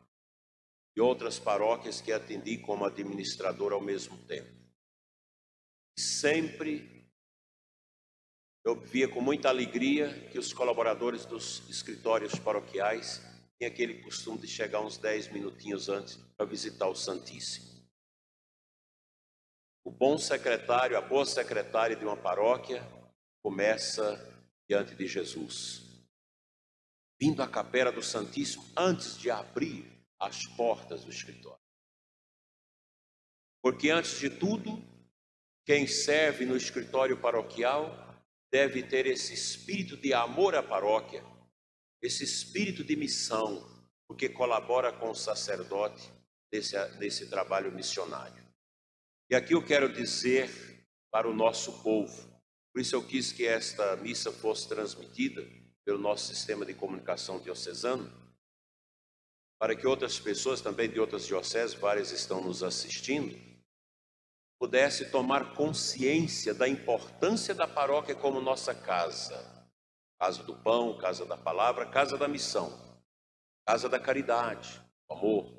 e 0.99 1.01
outras 1.01 1.39
paróquias 1.39 2.01
que 2.01 2.11
atendi 2.11 2.57
como 2.57 2.83
administrador 2.83 3.71
ao 3.71 3.79
mesmo 3.79 4.17
tempo. 4.25 4.51
Sempre 5.97 7.09
eu 8.65 8.75
via 8.75 9.07
com 9.07 9.21
muita 9.21 9.47
alegria 9.47 10.27
que 10.29 10.37
os 10.37 10.51
colaboradores 10.51 11.25
dos 11.25 11.65
escritórios 11.69 12.37
paroquiais 12.37 13.21
têm 13.57 13.65
aquele 13.65 14.03
costume 14.03 14.39
de 14.39 14.47
chegar 14.49 14.81
uns 14.81 14.97
dez 14.97 15.31
minutinhos 15.31 15.87
antes 15.87 16.17
para 16.35 16.45
visitar 16.45 16.89
o 16.89 16.95
Santíssimo. 16.95 17.81
O 19.85 19.91
bom 19.91 20.17
secretário, 20.17 20.97
a 20.97 21.01
boa 21.01 21.25
secretária 21.25 21.95
de 21.95 22.03
uma 22.03 22.17
paróquia 22.17 22.85
começa 23.41 24.03
diante 24.69 24.93
de 24.95 25.07
Jesus, 25.07 25.81
vindo 27.17 27.41
à 27.41 27.47
capela 27.47 27.89
do 27.89 28.03
Santíssimo 28.03 28.65
antes 28.75 29.17
de 29.17 29.31
abrir 29.31 29.98
as 30.19 30.45
portas 30.45 31.03
do 31.05 31.11
escritório. 31.11 31.63
Porque 33.61 33.89
antes 33.89 34.19
de 34.19 34.29
tudo, 34.29 34.83
quem 35.65 35.87
serve 35.87 36.45
no 36.45 36.57
escritório 36.57 37.19
paroquial 37.19 38.09
deve 38.51 38.83
ter 38.83 39.05
esse 39.05 39.33
espírito 39.33 39.95
de 39.97 40.13
amor 40.13 40.55
à 40.55 40.63
paróquia, 40.63 41.23
esse 42.01 42.23
espírito 42.23 42.83
de 42.83 42.95
missão, 42.95 43.87
porque 44.07 44.27
colabora 44.29 44.91
com 44.91 45.11
o 45.11 45.15
sacerdote 45.15 46.11
nesse, 46.51 46.75
nesse 46.97 47.29
trabalho 47.29 47.71
missionário. 47.71 48.43
E 49.29 49.35
aqui 49.35 49.53
eu 49.53 49.63
quero 49.63 49.93
dizer 49.93 50.49
para 51.11 51.29
o 51.29 51.35
nosso 51.35 51.83
povo, 51.83 52.27
por 52.73 52.81
isso 52.81 52.95
eu 52.95 53.05
quis 53.05 53.31
que 53.31 53.45
esta 53.45 53.95
missa 53.97 54.31
fosse 54.31 54.67
transmitida 54.67 55.47
pelo 55.85 55.99
nosso 55.99 56.33
sistema 56.33 56.65
de 56.65 56.73
comunicação 56.73 57.39
diocesano, 57.39 58.11
para 59.59 59.75
que 59.75 59.85
outras 59.85 60.17
pessoas 60.17 60.61
também 60.61 60.89
de 60.89 60.99
outras 60.99 61.27
dioceses, 61.27 61.75
várias 61.75 62.11
estão 62.11 62.41
nos 62.41 62.63
assistindo, 62.63 63.37
pudesse 64.57 65.11
tomar 65.11 65.53
consciência 65.53 66.53
da 66.53 66.67
importância 66.67 67.53
da 67.53 67.67
paróquia 67.67 68.15
como 68.15 68.39
nossa 68.39 68.73
casa, 68.73 69.67
casa 70.17 70.43
do 70.43 70.55
pão, 70.55 70.97
casa 70.97 71.25
da 71.25 71.37
palavra, 71.37 71.85
casa 71.85 72.17
da 72.17 72.27
missão, 72.27 72.71
casa 73.67 73.89
da 73.89 73.99
caridade, 73.99 74.81
amor. 75.09 75.53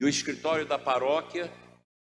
E 0.00 0.04
o 0.04 0.08
escritório 0.08 0.66
da 0.66 0.78
paróquia 0.78 1.52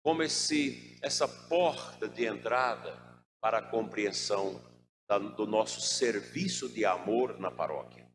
como 0.02 0.22
esse, 0.22 0.98
essa 1.02 1.26
porta 1.26 2.08
de 2.08 2.24
entrada 2.24 2.96
para 3.40 3.58
a 3.58 3.62
compreensão 3.62 4.60
da, 5.08 5.18
do 5.18 5.46
nosso 5.46 5.80
serviço 5.80 6.68
de 6.68 6.84
amor 6.84 7.38
na 7.38 7.50
paróquia. 7.50 8.07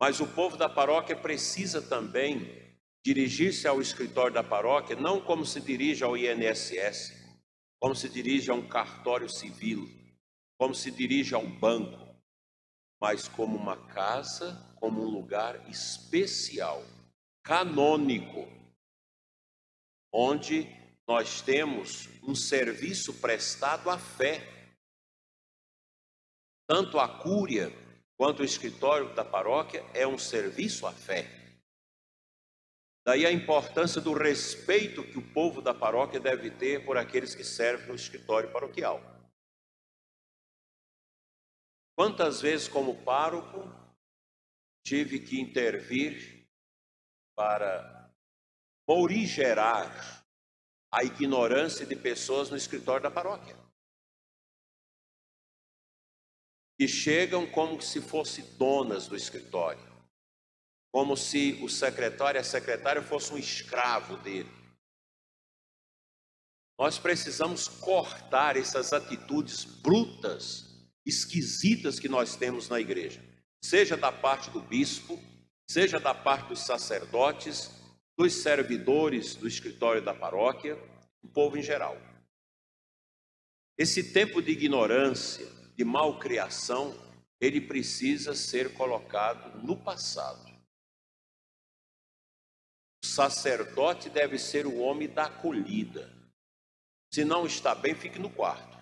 Mas 0.00 0.18
o 0.18 0.26
povo 0.26 0.56
da 0.56 0.68
paróquia 0.68 1.14
precisa 1.14 1.82
também 1.82 2.58
dirigir-se 3.04 3.68
ao 3.68 3.82
escritório 3.82 4.32
da 4.32 4.42
paróquia, 4.42 4.96
não 4.96 5.20
como 5.20 5.44
se 5.44 5.60
dirige 5.60 6.02
ao 6.02 6.16
INSS, 6.16 7.12
como 7.78 7.94
se 7.94 8.08
dirige 8.08 8.50
a 8.50 8.54
um 8.54 8.66
cartório 8.66 9.28
civil, 9.28 9.86
como 10.58 10.74
se 10.74 10.90
dirige 10.90 11.34
a 11.34 11.38
um 11.38 11.50
banco, 11.58 11.98
mas 13.00 13.28
como 13.28 13.56
uma 13.56 13.76
casa, 13.88 14.74
como 14.80 15.02
um 15.02 15.08
lugar 15.08 15.68
especial, 15.68 16.82
canônico 17.42 18.48
onde 20.12 20.66
nós 21.06 21.40
temos 21.40 22.08
um 22.22 22.34
serviço 22.34 23.14
prestado 23.20 23.90
à 23.90 23.98
fé. 23.98 24.46
Tanto 26.68 26.98
a 26.98 27.08
cúria 27.08 27.70
quanto 28.20 28.40
o 28.40 28.44
escritório 28.44 29.14
da 29.14 29.24
paróquia 29.24 29.82
é 29.94 30.06
um 30.06 30.18
serviço 30.18 30.86
à 30.86 30.92
fé. 30.92 31.24
Daí 33.02 33.24
a 33.24 33.32
importância 33.32 33.98
do 33.98 34.12
respeito 34.12 35.02
que 35.02 35.18
o 35.18 35.32
povo 35.32 35.62
da 35.62 35.72
paróquia 35.72 36.20
deve 36.20 36.50
ter 36.50 36.84
por 36.84 36.98
aqueles 36.98 37.34
que 37.34 37.42
servem 37.42 37.88
no 37.88 37.94
escritório 37.94 38.52
paroquial. 38.52 39.00
Quantas 41.96 42.42
vezes, 42.42 42.68
como 42.68 43.02
pároco, 43.02 43.62
tive 44.84 45.20
que 45.20 45.40
intervir 45.40 46.46
para 47.34 48.12
morigerar 48.86 50.26
a 50.92 51.02
ignorância 51.04 51.86
de 51.86 51.96
pessoas 51.96 52.50
no 52.50 52.56
escritório 52.58 53.02
da 53.02 53.10
paróquia. 53.10 53.69
Que 56.80 56.88
chegam 56.88 57.46
como 57.46 57.78
se 57.82 58.00
fossem 58.00 58.42
donas 58.56 59.06
do 59.06 59.14
escritório, 59.14 59.86
como 60.90 61.14
se 61.14 61.60
o 61.62 61.68
secretário 61.68 62.38
e 62.38 62.40
a 62.40 62.42
secretária 62.42 63.02
fosse 63.02 63.34
um 63.34 63.36
escravo 63.36 64.16
dele. 64.16 64.48
Nós 66.78 66.98
precisamos 66.98 67.68
cortar 67.68 68.56
essas 68.56 68.94
atitudes 68.94 69.62
brutas, 69.66 70.90
esquisitas 71.04 72.00
que 72.00 72.08
nós 72.08 72.34
temos 72.34 72.70
na 72.70 72.80
igreja, 72.80 73.22
seja 73.62 73.94
da 73.94 74.10
parte 74.10 74.48
do 74.48 74.62
bispo, 74.62 75.20
seja 75.70 76.00
da 76.00 76.14
parte 76.14 76.48
dos 76.48 76.60
sacerdotes, 76.60 77.72
dos 78.16 78.32
servidores 78.32 79.34
do 79.34 79.46
escritório 79.46 80.02
da 80.02 80.14
paróquia, 80.14 80.78
o 81.22 81.28
povo 81.28 81.58
em 81.58 81.62
geral. 81.62 82.00
Esse 83.76 84.14
tempo 84.14 84.40
de 84.40 84.52
ignorância, 84.52 85.59
de 85.80 85.84
malcriação, 85.84 86.92
ele 87.40 87.58
precisa 87.58 88.34
ser 88.34 88.74
colocado 88.74 89.62
no 89.62 89.82
passado. 89.82 90.46
O 93.02 93.06
sacerdote 93.06 94.10
deve 94.10 94.38
ser 94.38 94.66
o 94.66 94.76
homem 94.80 95.08
da 95.08 95.24
acolhida. 95.24 96.12
Se 97.10 97.24
não 97.24 97.46
está 97.46 97.74
bem, 97.74 97.94
fique 97.94 98.18
no 98.18 98.28
quarto. 98.28 98.76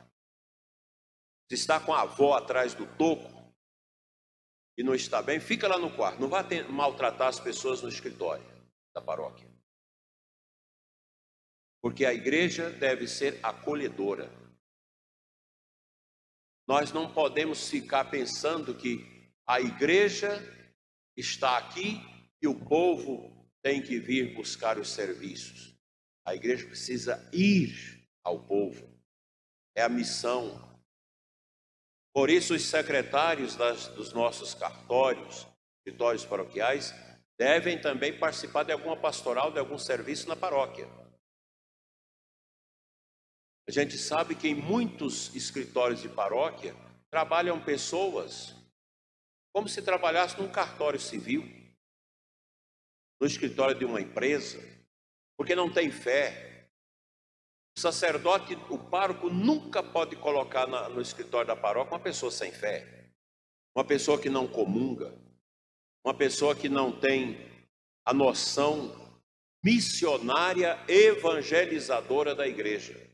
Se 1.48 1.54
está 1.54 1.78
com 1.78 1.94
a 1.94 2.02
avó 2.02 2.34
atrás 2.34 2.74
do 2.74 2.84
toco 2.96 3.54
e 4.76 4.82
não 4.82 4.92
está 4.92 5.22
bem, 5.22 5.38
fica 5.38 5.68
lá 5.68 5.78
no 5.78 5.94
quarto. 5.94 6.20
Não 6.20 6.28
vá 6.28 6.44
maltratar 6.68 7.28
as 7.28 7.38
pessoas 7.38 7.80
no 7.80 7.88
escritório 7.88 8.44
da 8.92 9.00
paróquia. 9.00 9.48
Porque 11.80 12.04
a 12.04 12.12
igreja 12.12 12.70
deve 12.70 13.06
ser 13.06 13.38
acolhedora. 13.40 14.47
Nós 16.68 16.92
não 16.92 17.10
podemos 17.10 17.70
ficar 17.70 18.04
pensando 18.04 18.74
que 18.74 19.32
a 19.46 19.58
igreja 19.58 20.38
está 21.16 21.56
aqui 21.56 21.98
e 22.42 22.46
o 22.46 22.54
povo 22.54 23.50
tem 23.62 23.82
que 23.82 23.98
vir 23.98 24.34
buscar 24.34 24.78
os 24.78 24.90
serviços. 24.90 25.74
A 26.26 26.34
igreja 26.34 26.66
precisa 26.66 27.26
ir 27.32 28.06
ao 28.22 28.44
povo. 28.44 28.86
É 29.74 29.82
a 29.82 29.88
missão. 29.88 30.78
Por 32.12 32.28
isso, 32.28 32.54
os 32.54 32.66
secretários 32.66 33.56
das, 33.56 33.88
dos 33.88 34.12
nossos 34.12 34.52
cartórios, 34.52 35.46
escritórios 35.78 36.26
paroquiais, 36.26 36.94
devem 37.38 37.80
também 37.80 38.18
participar 38.18 38.64
de 38.64 38.72
alguma 38.72 38.96
pastoral, 38.96 39.50
de 39.50 39.58
algum 39.58 39.78
serviço 39.78 40.28
na 40.28 40.36
paróquia. 40.36 40.86
A 43.68 43.70
gente 43.70 43.98
sabe 43.98 44.34
que 44.34 44.48
em 44.48 44.54
muitos 44.54 45.34
escritórios 45.34 46.00
de 46.00 46.08
paróquia 46.08 46.74
trabalham 47.10 47.62
pessoas 47.62 48.56
como 49.52 49.68
se 49.68 49.82
trabalhasse 49.82 50.40
num 50.40 50.48
cartório 50.48 50.98
civil, 50.98 51.44
no 53.20 53.26
escritório 53.26 53.78
de 53.78 53.84
uma 53.84 54.00
empresa, 54.00 54.58
porque 55.36 55.54
não 55.54 55.70
tem 55.70 55.90
fé. 55.90 56.70
O 57.76 57.80
sacerdote, 57.80 58.54
o 58.70 58.78
pároco, 58.78 59.28
nunca 59.28 59.82
pode 59.82 60.16
colocar 60.16 60.66
na, 60.66 60.88
no 60.88 61.02
escritório 61.02 61.48
da 61.48 61.56
paróquia 61.56 61.92
uma 61.92 62.02
pessoa 62.02 62.32
sem 62.32 62.50
fé, 62.50 63.10
uma 63.76 63.84
pessoa 63.84 64.18
que 64.18 64.30
não 64.30 64.48
comunga, 64.48 65.14
uma 66.02 66.14
pessoa 66.14 66.56
que 66.56 66.70
não 66.70 66.90
tem 66.90 67.36
a 68.06 68.14
noção 68.14 69.20
missionária 69.62 70.82
evangelizadora 70.88 72.34
da 72.34 72.48
igreja. 72.48 73.08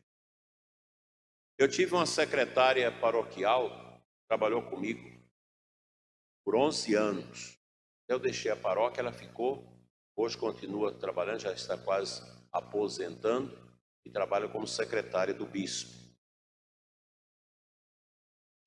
Eu 1.57 1.69
tive 1.69 1.95
uma 1.95 2.05
secretária 2.05 2.91
paroquial, 3.01 4.03
trabalhou 4.29 4.61
comigo 4.69 5.23
por 6.45 6.57
11 6.57 6.95
anos. 6.95 7.59
Eu 8.09 8.19
deixei 8.19 8.51
a 8.51 8.57
paróquia, 8.57 9.01
ela 9.01 9.13
ficou, 9.13 9.65
hoje 10.17 10.37
continua 10.37 10.93
trabalhando, 10.99 11.41
já 11.41 11.53
está 11.53 11.79
quase 11.79 12.23
aposentando 12.53 13.57
e 14.05 14.11
trabalha 14.11 14.49
como 14.49 14.67
secretária 14.67 15.33
do 15.33 15.47
bispo. 15.47 15.93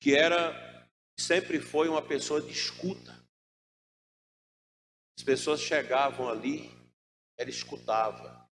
Que 0.01 0.15
era, 0.15 0.89
sempre 1.19 1.59
foi 1.59 1.89
uma 1.89 2.01
pessoa 2.01 2.41
de 2.41 2.51
escuta. 2.51 3.11
As 5.19 5.25
pessoas 5.25 5.59
chegavam 5.59 6.29
ali, 6.29 6.71
ela 7.37 7.49
escutava. 7.49 8.49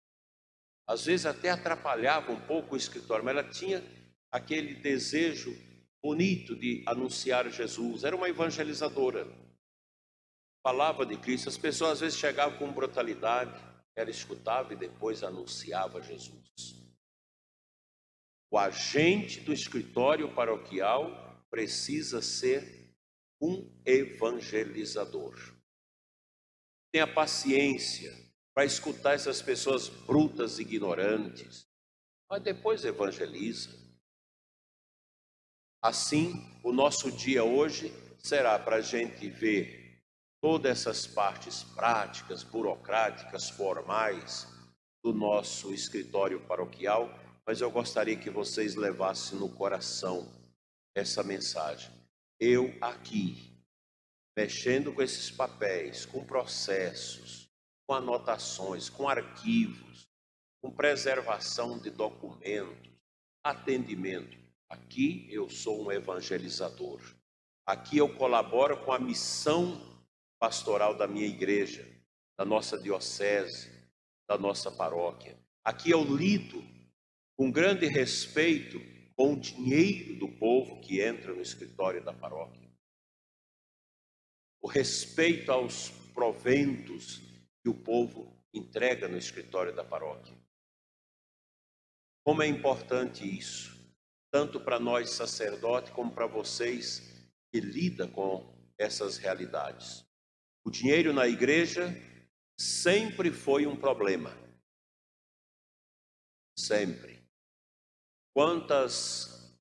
Às 0.88 1.06
vezes 1.06 1.28
até 1.28 1.52
atrapalhava 1.52 2.32
um 2.32 2.48
pouco 2.48 2.74
o 2.74 2.78
escritório, 2.78 3.24
mas 3.24 3.38
ela 3.38 3.50
tinha 3.50 4.03
aquele 4.34 4.74
desejo 4.74 5.56
bonito 6.02 6.56
de 6.56 6.84
anunciar 6.88 7.48
Jesus. 7.52 8.04
Era 8.04 8.16
uma 8.16 8.28
evangelizadora. 8.28 9.28
Falava 10.66 11.06
de 11.06 11.16
Cristo. 11.18 11.50
As 11.50 11.58
pessoas 11.58 11.92
às 11.92 12.00
vezes 12.00 12.18
chegavam 12.18 12.58
com 12.58 12.74
brutalidade, 12.74 13.54
ela 13.96 14.10
escutava 14.10 14.74
e 14.74 14.76
depois 14.76 15.22
anunciava 15.22 16.02
Jesus. 16.02 16.82
O 18.52 18.58
agente 18.58 19.40
do 19.42 19.54
escritório 19.54 20.34
paroquial 20.34 21.46
precisa 21.52 22.20
ser 22.20 22.92
um 23.40 23.72
evangelizador. 23.86 25.36
Tenha 26.92 27.06
paciência 27.06 28.12
para 28.54 28.66
escutar 28.66 29.14
essas 29.14 29.42
pessoas 29.42 29.90
brutas, 29.90 30.58
ignorantes, 30.60 31.68
mas 32.30 32.42
depois 32.42 32.84
evangeliza. 32.84 33.83
Assim, 35.84 36.50
o 36.64 36.72
nosso 36.72 37.12
dia 37.12 37.44
hoje 37.44 37.94
será 38.18 38.58
para 38.58 38.78
a 38.78 38.82
gente 38.82 39.30
ver 39.30 40.02
todas 40.42 40.72
essas 40.72 41.06
partes 41.06 41.62
práticas, 41.62 42.42
burocráticas, 42.42 43.50
formais 43.50 44.48
do 45.04 45.12
nosso 45.12 45.74
escritório 45.74 46.40
paroquial, 46.48 47.10
mas 47.46 47.60
eu 47.60 47.70
gostaria 47.70 48.16
que 48.16 48.30
vocês 48.30 48.76
levassem 48.76 49.38
no 49.38 49.50
coração 49.50 50.34
essa 50.96 51.22
mensagem. 51.22 51.92
Eu 52.40 52.74
aqui, 52.80 53.54
mexendo 54.38 54.94
com 54.94 55.02
esses 55.02 55.30
papéis, 55.32 56.06
com 56.06 56.24
processos, 56.24 57.50
com 57.86 57.94
anotações, 57.94 58.88
com 58.90 59.10
arquivos, 59.10 60.08
com 60.62 60.72
preservação 60.72 61.78
de 61.78 61.90
documentos, 61.90 62.90
atendimento. 63.46 64.43
Aqui 64.70 65.28
eu 65.30 65.50
sou 65.50 65.86
um 65.86 65.92
evangelizador. 65.92 67.02
Aqui 67.66 67.98
eu 67.98 68.14
colaboro 68.16 68.84
com 68.84 68.92
a 68.92 69.00
missão 69.00 69.82
pastoral 70.40 70.98
da 70.98 71.08
minha 71.08 71.26
igreja, 71.26 71.88
da 72.38 72.44
nossa 72.44 72.78
diocese, 72.78 73.72
da 74.28 74.38
nossa 74.38 74.72
paróquia. 74.72 75.38
Aqui 75.64 75.92
eu 75.92 76.04
lido 76.04 76.62
com 77.38 77.52
grande 77.52 77.88
respeito 77.88 78.80
com 79.16 79.34
o 79.34 79.40
dinheiro 79.40 80.18
do 80.20 80.28
povo 80.28 80.82
que 80.82 81.02
entra 81.02 81.34
no 81.34 81.42
escritório 81.42 82.04
da 82.04 82.14
paróquia. 82.14 82.70
O 84.62 84.68
respeito 84.68 85.52
aos 85.52 85.90
proventos 86.14 87.22
que 87.62 87.70
o 87.70 87.74
povo 87.74 88.38
entrega 88.54 89.08
no 89.08 89.18
escritório 89.18 89.74
da 89.74 89.84
paróquia. 89.84 90.36
Como 92.26 92.42
é 92.42 92.48
importante 92.48 93.26
isso 93.26 93.73
tanto 94.34 94.60
para 94.60 94.80
nós 94.80 95.12
sacerdotes 95.12 95.94
como 95.94 96.12
para 96.12 96.26
vocês 96.26 97.30
que 97.52 97.60
lida 97.60 98.08
com 98.08 98.52
essas 98.80 99.18
realidades. 99.18 100.04
O 100.66 100.72
dinheiro 100.72 101.14
na 101.14 101.28
igreja 101.28 101.94
sempre 102.60 103.32
foi 103.32 103.68
um 103.68 103.76
problema. 103.76 104.36
Sempre. 106.58 107.24
Quantas 108.36 109.56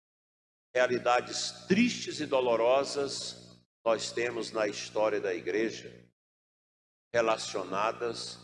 realidades 0.74 1.52
tristes 1.68 2.18
e 2.20 2.24
dolorosas 2.24 3.60
nós 3.84 4.10
temos 4.10 4.52
na 4.52 4.66
história 4.66 5.20
da 5.20 5.34
igreja 5.34 5.92
relacionadas 7.12 8.38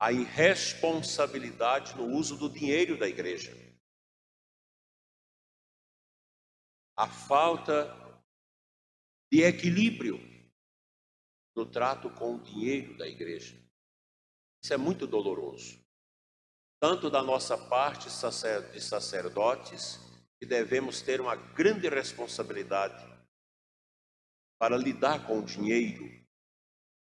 à 0.00 0.10
irresponsabilidade 0.10 1.96
no 1.96 2.06
uso 2.06 2.36
do 2.36 2.50
dinheiro 2.50 2.98
da 2.98 3.06
igreja. 3.06 3.68
A 6.98 7.06
falta 7.06 7.94
de 9.32 9.42
equilíbrio 9.44 10.18
no 11.56 11.64
trato 11.64 12.10
com 12.10 12.34
o 12.34 12.42
dinheiro 12.42 12.98
da 12.98 13.06
igreja. 13.06 13.56
Isso 14.60 14.74
é 14.74 14.76
muito 14.76 15.06
doloroso. 15.06 15.80
Tanto 16.82 17.08
da 17.08 17.22
nossa 17.22 17.56
parte 17.56 18.08
de 18.72 18.80
sacerdotes, 18.80 20.00
que 20.40 20.46
devemos 20.46 21.00
ter 21.00 21.20
uma 21.20 21.36
grande 21.36 21.88
responsabilidade 21.88 23.06
para 24.60 24.76
lidar 24.76 25.24
com 25.24 25.38
o 25.38 25.44
dinheiro 25.44 26.04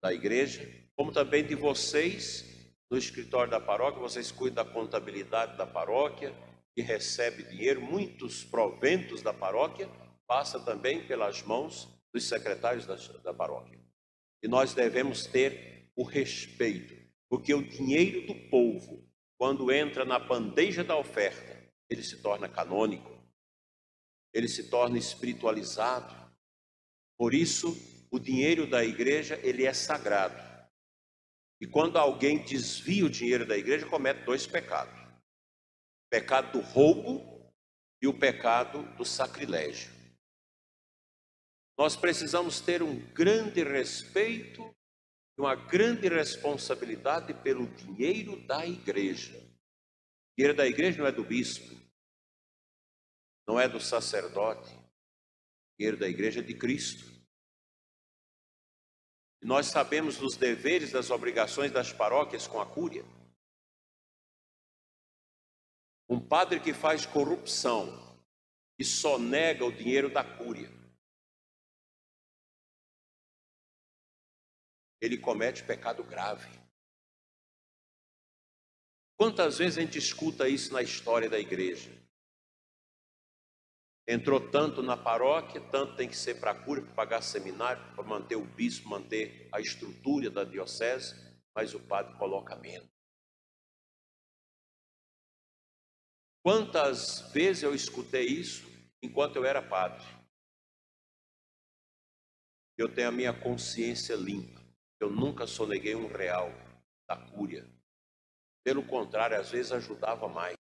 da 0.03 0.13
igreja, 0.13 0.63
como 0.95 1.11
também 1.11 1.47
de 1.47 1.55
vocês 1.55 2.45
no 2.91 2.99
escritório 2.99 3.51
da 3.51 3.61
paróquia, 3.61 4.01
vocês 4.01 4.31
cuidam 4.31 4.63
da 4.63 4.71
contabilidade 4.71 5.57
da 5.57 5.67
paróquia, 5.67 6.35
que 6.75 6.83
recebe 6.83 7.43
dinheiro, 7.43 7.81
muitos 7.81 8.45
proventos 8.45 9.23
da 9.23 9.33
paróquia, 9.33 9.89
passa 10.27 10.61
também 10.61 11.07
pelas 11.07 11.43
mãos 11.43 11.89
dos 12.13 12.29
secretários 12.29 12.87
da, 12.87 12.97
da 13.23 13.35
paróquia. 13.35 13.81
E 14.43 14.49
nós 14.49 14.75
devemos 14.75 15.27
ter 15.27 15.91
o 15.97 16.05
respeito, 16.05 16.95
porque 17.29 17.53
o 17.53 17.63
dinheiro 17.63 18.27
do 18.27 18.35
povo, 18.49 19.07
quando 19.39 19.73
entra 19.73 20.05
na 20.05 20.19
bandeja 20.19 20.83
da 20.83 20.97
oferta, 20.97 21.61
ele 21.89 22.03
se 22.03 22.23
torna 22.23 22.49
canônico, 22.49 23.11
ele 24.33 24.49
se 24.49 24.71
torna 24.71 24.97
espiritualizado. 24.97 26.15
Por 27.19 27.35
isso, 27.35 27.77
o 28.11 28.19
dinheiro 28.19 28.69
da 28.69 28.85
igreja, 28.85 29.39
ele 29.43 29.67
é 29.67 29.73
sagrado. 29.73 30.41
E 31.61 31.67
quando 31.67 31.99
alguém 31.99 32.43
desvia 32.45 33.05
o 33.05 33.11
dinheiro 33.11 33.47
da 33.47 33.57
igreja, 33.57 33.87
comete 33.87 34.25
dois 34.25 34.47
pecados: 34.47 35.00
pecado 36.11 36.53
do 36.53 36.61
roubo 36.61 37.55
e 38.03 38.09
o 38.09 38.19
pecado 38.19 38.83
do 38.97 39.05
sacrilégio. 39.05 39.93
Nós 41.79 41.97
precisamos 41.97 42.61
ter 42.61 42.83
um 42.83 42.99
grande 43.13 43.63
respeito 43.63 44.63
e 45.39 45.41
uma 45.41 45.55
grande 45.55 46.09
responsabilidade 46.09 47.33
pelo 47.33 47.67
dinheiro 47.69 48.37
da 48.47 48.67
igreja. 48.67 49.39
O 49.39 50.37
dinheiro 50.37 50.57
da 50.57 50.67
igreja 50.67 50.99
não 50.99 51.07
é 51.07 51.13
do 51.13 51.25
bispo, 51.25 51.75
não 53.47 53.59
é 53.59 53.69
do 53.69 53.81
sacerdote, 53.81 54.75
o 54.75 55.79
dinheiro 55.79 55.97
da 55.97 56.09
igreja 56.09 56.41
é 56.41 56.43
de 56.43 56.55
Cristo. 56.55 57.09
Nós 59.43 59.67
sabemos 59.67 60.19
dos 60.19 60.37
deveres, 60.37 60.93
das 60.93 61.09
obrigações 61.09 61.73
das 61.73 61.93
paróquias 61.93 62.47
com 62.47 62.61
a 62.61 62.67
cúria. 62.67 63.05
Um 66.11 66.19
padre 66.19 66.59
que 66.59 66.75
faz 66.75 67.07
corrupção 67.07 67.89
e 68.77 68.85
só 68.85 69.17
nega 69.17 69.65
o 69.65 69.71
dinheiro 69.71 70.13
da 70.13 70.25
cúria, 70.25 70.69
ele 75.01 75.17
comete 75.17 75.63
pecado 75.63 76.03
grave. 76.03 76.51
Quantas 79.17 79.59
vezes 79.59 79.79
a 79.79 79.83
gente 79.83 79.99
escuta 79.99 80.49
isso 80.49 80.73
na 80.73 80.83
história 80.83 81.31
da 81.31 81.39
igreja? 81.39 81.91
Entrou 84.09 84.51
tanto 84.51 84.83
na 84.83 84.97
paróquia, 84.97 85.61
tanto 85.71 85.95
tem 85.95 86.09
que 86.09 86.17
ser 86.17 86.41
para 86.41 86.51
a 86.51 86.65
cura, 86.65 86.83
para 86.83 86.95
pagar 86.95 87.23
seminário, 87.23 87.95
para 87.95 88.03
manter 88.03 88.35
o 88.35 88.45
bispo, 88.45 88.89
manter 88.89 89.49
a 89.53 89.61
estrutura 89.61 90.29
da 90.29 90.43
diocese, 90.43 91.15
mas 91.55 91.73
o 91.73 91.79
padre 91.79 92.19
coloca 92.19 92.57
menos. 92.57 93.00
Quantas 96.43 97.31
vezes 97.33 97.63
eu 97.63 97.75
escutei 97.75 98.25
isso 98.27 98.67
enquanto 99.03 99.37
eu 99.37 99.45
era 99.45 99.63
padre? 99.63 100.05
Eu 102.79 102.89
tenho 102.89 103.09
a 103.09 103.13
minha 103.13 103.33
consciência 103.33 104.15
limpa. 104.15 104.61
Eu 104.99 105.11
nunca 105.11 105.47
soneguei 105.47 105.95
um 105.95 106.07
real 106.07 106.51
da 107.09 107.17
cúria. 107.17 107.69
Pelo 108.65 108.83
contrário, 108.83 109.39
às 109.39 109.51
vezes 109.51 109.73
ajudava 109.73 110.29
mais. 110.29 110.57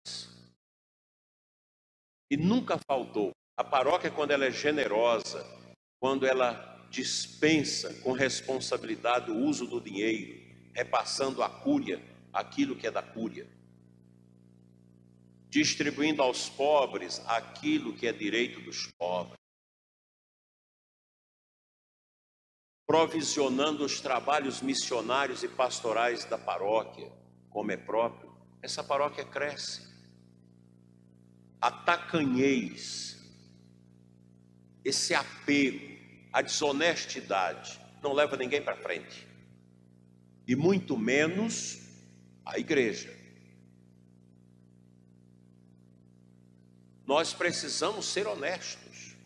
E 2.30 2.36
nunca 2.36 2.78
faltou 2.86 3.32
a 3.56 3.64
paróquia, 3.64 4.10
quando 4.10 4.30
ela 4.30 4.44
é 4.44 4.50
generosa, 4.50 5.44
quando 6.00 6.26
ela 6.26 6.86
dispensa 6.90 7.92
com 8.02 8.12
responsabilidade 8.12 9.30
o 9.30 9.36
uso 9.36 9.66
do 9.66 9.80
dinheiro, 9.80 10.72
repassando 10.72 11.42
à 11.42 11.48
cúria 11.48 12.00
aquilo 12.32 12.76
que 12.76 12.86
é 12.86 12.90
da 12.90 13.02
cúria, 13.02 13.48
distribuindo 15.48 16.22
aos 16.22 16.48
pobres 16.48 17.20
aquilo 17.26 17.94
que 17.94 18.06
é 18.06 18.12
direito 18.12 18.60
dos 18.60 18.86
pobres, 18.98 19.38
provisionando 22.86 23.84
os 23.84 24.00
trabalhos 24.00 24.60
missionários 24.62 25.42
e 25.42 25.48
pastorais 25.48 26.24
da 26.24 26.38
paróquia, 26.38 27.10
como 27.50 27.70
é 27.70 27.76
próprio, 27.76 28.34
essa 28.62 28.82
paróquia 28.82 29.24
cresce. 29.24 29.86
A 31.60 31.70
tacanhez 31.70 33.18
esse 34.84 35.14
apego, 35.14 35.98
a 36.32 36.40
desonestidade, 36.40 37.78
não 38.02 38.12
leva 38.12 38.36
ninguém 38.36 38.62
para 38.62 38.76
frente. 38.76 39.26
E 40.46 40.56
muito 40.56 40.96
menos 40.96 41.80
a 42.44 42.58
igreja. 42.58 43.17
Nós 47.08 47.32
precisamos 47.32 48.04
ser 48.04 48.26
honestos. 48.26 49.16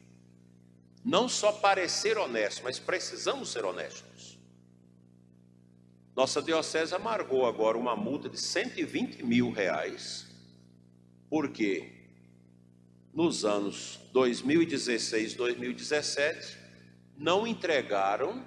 Não 1.04 1.28
só 1.28 1.50
parecer 1.50 2.16
honestos, 2.16 2.62
mas 2.62 2.78
precisamos 2.78 3.50
ser 3.50 3.64
honestos. 3.64 4.38
Nossa 6.14 6.40
diocese 6.40 6.94
amargou 6.94 7.44
agora 7.44 7.76
uma 7.76 7.96
multa 7.96 8.28
de 8.28 8.40
120 8.40 9.24
mil 9.24 9.50
reais, 9.50 10.28
porque 11.28 11.92
nos 13.12 13.44
anos 13.44 13.98
2016, 14.12 15.34
2017, 15.34 16.58
não 17.18 17.44
entregaram 17.44 18.46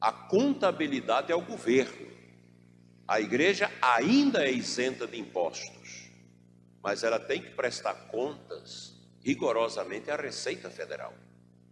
a 0.00 0.10
contabilidade 0.10 1.30
ao 1.30 1.40
governo. 1.40 2.10
A 3.06 3.20
igreja 3.20 3.70
ainda 3.80 4.44
é 4.44 4.50
isenta 4.50 5.06
de 5.06 5.20
impostos, 5.20 5.99
mas 6.82 7.02
ela 7.02 7.18
tem 7.18 7.42
que 7.42 7.50
prestar 7.50 7.94
contas 8.08 8.94
rigorosamente 9.20 10.10
à 10.10 10.16
Receita 10.16 10.70
Federal. 10.70 11.14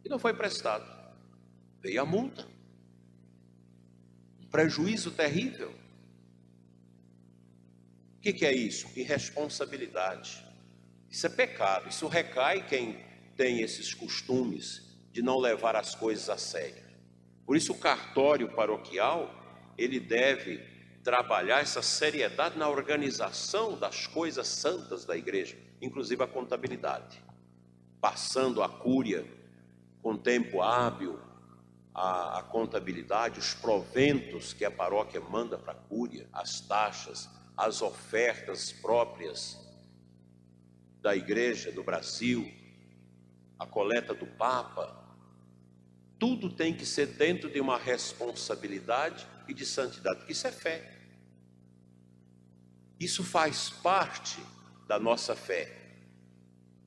E 0.05 0.09
não 0.09 0.19
foi 0.19 0.35
prestado. 0.35 0.87
Veio 1.81 2.03
a 2.03 2.05
multa. 2.05 2.47
Um 4.41 4.47
prejuízo 4.49 5.11
terrível. 5.11 5.75
O 8.17 8.21
que, 8.21 8.33
que 8.33 8.47
é 8.47 8.55
isso? 8.55 8.89
Irresponsabilidade. 8.97 10.45
Isso 11.11 11.27
é 11.27 11.31
pecado. 11.31 11.89
Isso 11.89 12.07
recai 12.07 12.67
quem 12.67 13.05
tem 13.37 13.63
esses 13.63 13.95
costumes 13.95 14.99
de 15.13 15.23
não 15.23 15.39
levar 15.39 15.77
as 15.77 15.95
coisas 15.95 16.29
a 16.29 16.37
sério. 16.37 16.85
Por 17.47 17.57
isso 17.57 17.73
o 17.73 17.79
cartório 17.79 18.55
paroquial, 18.55 19.35
ele 19.79 19.99
deve 19.99 20.78
trabalhar 21.09 21.61
essa 21.61 21.81
seriedade 21.81 22.59
na 22.59 22.69
organização 22.69 23.79
das 23.79 24.07
coisas 24.07 24.47
santas 24.47 25.07
da 25.07 25.17
igreja, 25.17 25.57
inclusive 25.81 26.23
a 26.23 26.27
contabilidade, 26.27 27.25
passando 27.99 28.63
a 28.63 28.69
cúria 28.69 29.27
com 30.03 30.19
tempo 30.19 30.61
hábil, 30.61 31.19
a, 31.95 32.41
a 32.41 32.43
contabilidade, 32.43 33.39
os 33.39 33.55
proventos 33.55 34.53
que 34.53 34.67
a 34.67 34.71
paróquia 34.71 35.19
manda 35.19 35.57
para 35.57 35.73
a 35.73 35.77
cúria, 35.77 36.29
as 36.31 36.61
taxas, 36.61 37.27
as 37.57 37.81
ofertas 37.81 38.71
próprias 38.71 39.57
da 41.01 41.17
igreja 41.17 41.73
do 41.73 41.83
Brasil, 41.83 42.53
a 43.59 43.65
coleta 43.65 44.13
do 44.13 44.27
Papa, 44.27 44.95
tudo 46.19 46.51
tem 46.51 46.75
que 46.75 46.85
ser 46.85 47.07
dentro 47.07 47.49
de 47.51 47.63
uma 47.63 47.79
responsabilidade 47.79 49.27
e 49.49 49.55
de 49.55 49.65
santidade, 49.65 50.31
isso 50.31 50.47
é 50.47 50.53
fé. 50.53 50.98
Isso 52.99 53.23
faz 53.23 53.71
parte 53.71 54.39
da 54.87 54.99
nossa 54.99 55.37
fé. 55.37 55.77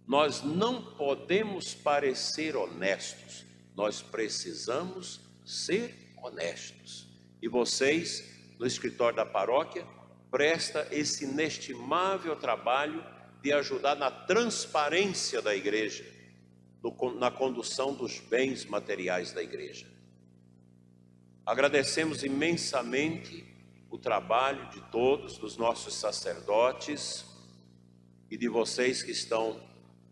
Nós 0.07 0.41
não 0.41 0.83
podemos 0.95 1.73
parecer 1.73 2.55
honestos, 2.55 3.45
nós 3.75 4.01
precisamos 4.01 5.21
ser 5.45 6.13
honestos. 6.21 7.07
E 7.41 7.47
vocês, 7.47 8.55
no 8.59 8.65
escritório 8.65 9.15
da 9.15 9.25
paróquia, 9.25 9.85
presta 10.29 10.87
esse 10.91 11.23
inestimável 11.23 12.35
trabalho 12.35 13.03
de 13.41 13.51
ajudar 13.53 13.95
na 13.95 14.11
transparência 14.11 15.41
da 15.41 15.55
igreja, 15.55 16.05
na 17.17 17.31
condução 17.31 17.93
dos 17.93 18.19
bens 18.19 18.65
materiais 18.65 19.31
da 19.33 19.41
igreja. 19.41 19.87
Agradecemos 21.45 22.23
imensamente 22.23 23.50
o 23.91 23.97
trabalho 23.97 24.69
de 24.69 24.79
todos, 24.89 25.37
dos 25.37 25.57
nossos 25.57 25.93
sacerdotes 25.93 27.25
e 28.29 28.37
de 28.37 28.47
vocês 28.47 29.03
que 29.03 29.11
estão 29.11 29.61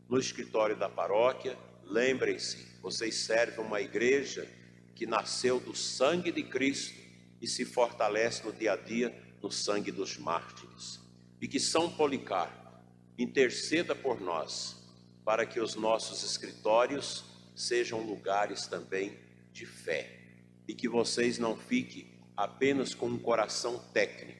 no 0.09 0.19
escritório 0.19 0.75
da 0.75 0.89
paróquia. 0.89 1.57
Lembrem-se, 1.85 2.77
vocês 2.81 3.15
servem 3.15 3.65
uma 3.65 3.79
igreja 3.79 4.45
que 4.93 5.05
nasceu 5.05 5.61
do 5.61 5.73
sangue 5.73 6.29
de 6.29 6.43
Cristo 6.43 6.99
e 7.41 7.47
se 7.47 7.63
fortalece 7.63 8.45
no 8.45 8.51
dia 8.51 8.73
a 8.73 8.75
dia 8.75 9.17
no 9.41 9.49
sangue 9.49 9.93
dos 9.93 10.17
mártires. 10.17 10.99
E 11.41 11.47
que 11.47 11.59
São 11.59 11.89
Policarpo 11.89 12.69
interceda 13.17 13.95
por 13.95 14.19
nós, 14.19 14.75
para 15.23 15.45
que 15.45 15.59
os 15.61 15.75
nossos 15.75 16.21
escritórios 16.21 17.23
sejam 17.55 18.01
lugares 18.01 18.67
também 18.67 19.17
de 19.53 19.65
fé 19.65 20.19
e 20.67 20.73
que 20.73 20.89
vocês 20.89 21.39
não 21.39 21.55
fiquem 21.55 22.08
apenas 22.39 22.95
com 22.95 23.07
um 23.07 23.19
coração 23.19 23.79
técnico, 23.91 24.39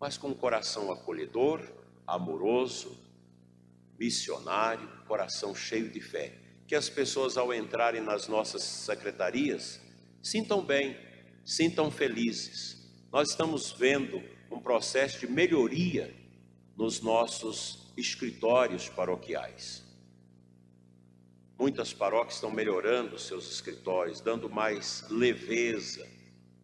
mas 0.00 0.16
com 0.16 0.28
um 0.28 0.34
coração 0.34 0.90
acolhedor, 0.90 1.60
amoroso, 2.06 2.98
missionário, 3.98 4.88
coração 5.06 5.54
cheio 5.54 5.90
de 5.90 6.00
fé. 6.00 6.38
Que 6.66 6.74
as 6.74 6.88
pessoas, 6.88 7.36
ao 7.36 7.52
entrarem 7.52 8.00
nas 8.00 8.28
nossas 8.28 8.62
secretarias, 8.62 9.78
sintam 10.22 10.64
bem, 10.64 10.96
sintam 11.44 11.90
felizes. 11.90 12.90
Nós 13.12 13.28
estamos 13.28 13.72
vendo 13.72 14.22
um 14.50 14.58
processo 14.58 15.20
de 15.20 15.26
melhoria 15.26 16.16
nos 16.74 17.02
nossos 17.02 17.92
escritórios 17.94 18.88
paroquiais. 18.88 19.84
Muitas 21.58 21.92
paróquias 21.92 22.36
estão 22.36 22.50
melhorando 22.50 23.18
seus 23.18 23.52
escritórios, 23.52 24.22
dando 24.22 24.48
mais 24.48 25.04
leveza, 25.10 26.08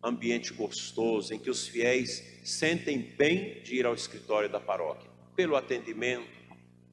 ambiente 0.03 0.53
gostoso 0.53 1.35
em 1.35 1.39
que 1.39 1.51
os 1.51 1.67
fiéis 1.67 2.41
sentem 2.45 3.15
bem 3.17 3.63
de 3.63 3.77
ir 3.77 3.87
ao 3.87 3.95
escritório 3.95 4.49
da 4.49 4.59
paróquia, 4.59 5.11
pelo 5.37 5.57
atendimento, 5.57 6.41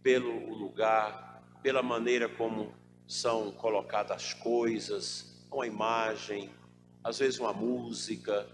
pelo 0.04 0.54
lugar, 0.54 1.42
pela 1.64 1.82
maneira 1.82 2.28
como 2.28 2.74
são 3.08 3.52
colocadas 3.52 4.12
as 4.12 4.34
coisas, 4.34 5.48
uma 5.52 5.66
imagem, 5.66 6.50
às 7.04 7.20
vezes 7.20 7.40
uma 7.40 7.54
música. 7.54 8.48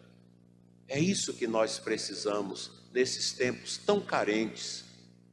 É 0.88 1.00
isso 1.00 1.34
que 1.34 1.48
nós 1.48 1.80
precisamos 1.80 2.90
nesses 2.94 3.34
tempos 3.34 3.78
tão 3.78 4.00
carentes, 4.00 4.86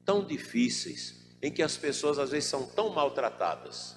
tão 0.04 0.24
difíceis, 0.24 1.20
em 1.42 1.52
que 1.52 1.62
as 1.62 1.76
pessoas 1.76 2.18
às 2.18 2.30
vezes 2.30 2.48
são 2.48 2.66
tão 2.66 2.90
maltratadas 2.90 3.96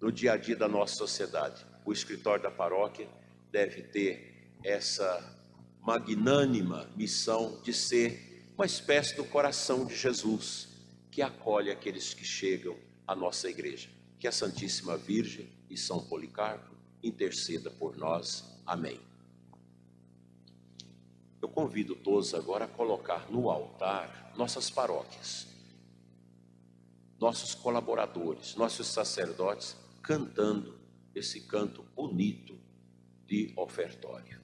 no 0.00 0.10
dia 0.10 0.32
a 0.32 0.36
dia 0.36 0.56
da 0.56 0.68
nossa 0.68 0.94
sociedade. 0.96 1.64
O 1.84 1.92
escritório 1.92 2.42
da 2.42 2.50
paróquia 2.50 3.08
deve 3.54 3.82
ter 3.82 4.58
essa 4.64 5.06
magnânima 5.80 6.90
missão 6.96 7.62
de 7.62 7.72
ser 7.72 8.50
uma 8.56 8.66
espécie 8.66 9.14
do 9.14 9.24
coração 9.24 9.86
de 9.86 9.94
Jesus, 9.94 10.70
que 11.08 11.22
acolhe 11.22 11.70
aqueles 11.70 12.12
que 12.12 12.24
chegam 12.24 12.76
à 13.06 13.14
nossa 13.14 13.48
igreja. 13.48 13.88
Que 14.18 14.26
a 14.26 14.32
Santíssima 14.32 14.96
Virgem 14.96 15.48
e 15.70 15.76
São 15.76 16.04
Policarpo 16.04 16.74
interceda 17.00 17.70
por 17.70 17.96
nós. 17.96 18.60
Amém. 18.66 19.00
Eu 21.40 21.48
convido 21.48 21.94
todos 21.94 22.34
agora 22.34 22.64
a 22.64 22.68
colocar 22.68 23.30
no 23.30 23.48
altar 23.50 24.32
nossas 24.36 24.68
paróquias, 24.68 25.46
nossos 27.20 27.54
colaboradores, 27.54 28.56
nossos 28.56 28.88
sacerdotes 28.88 29.76
cantando 30.02 30.76
esse 31.14 31.42
canto 31.42 31.84
bonito 31.94 32.63
de 33.26 33.52
ofertório. 33.56 34.43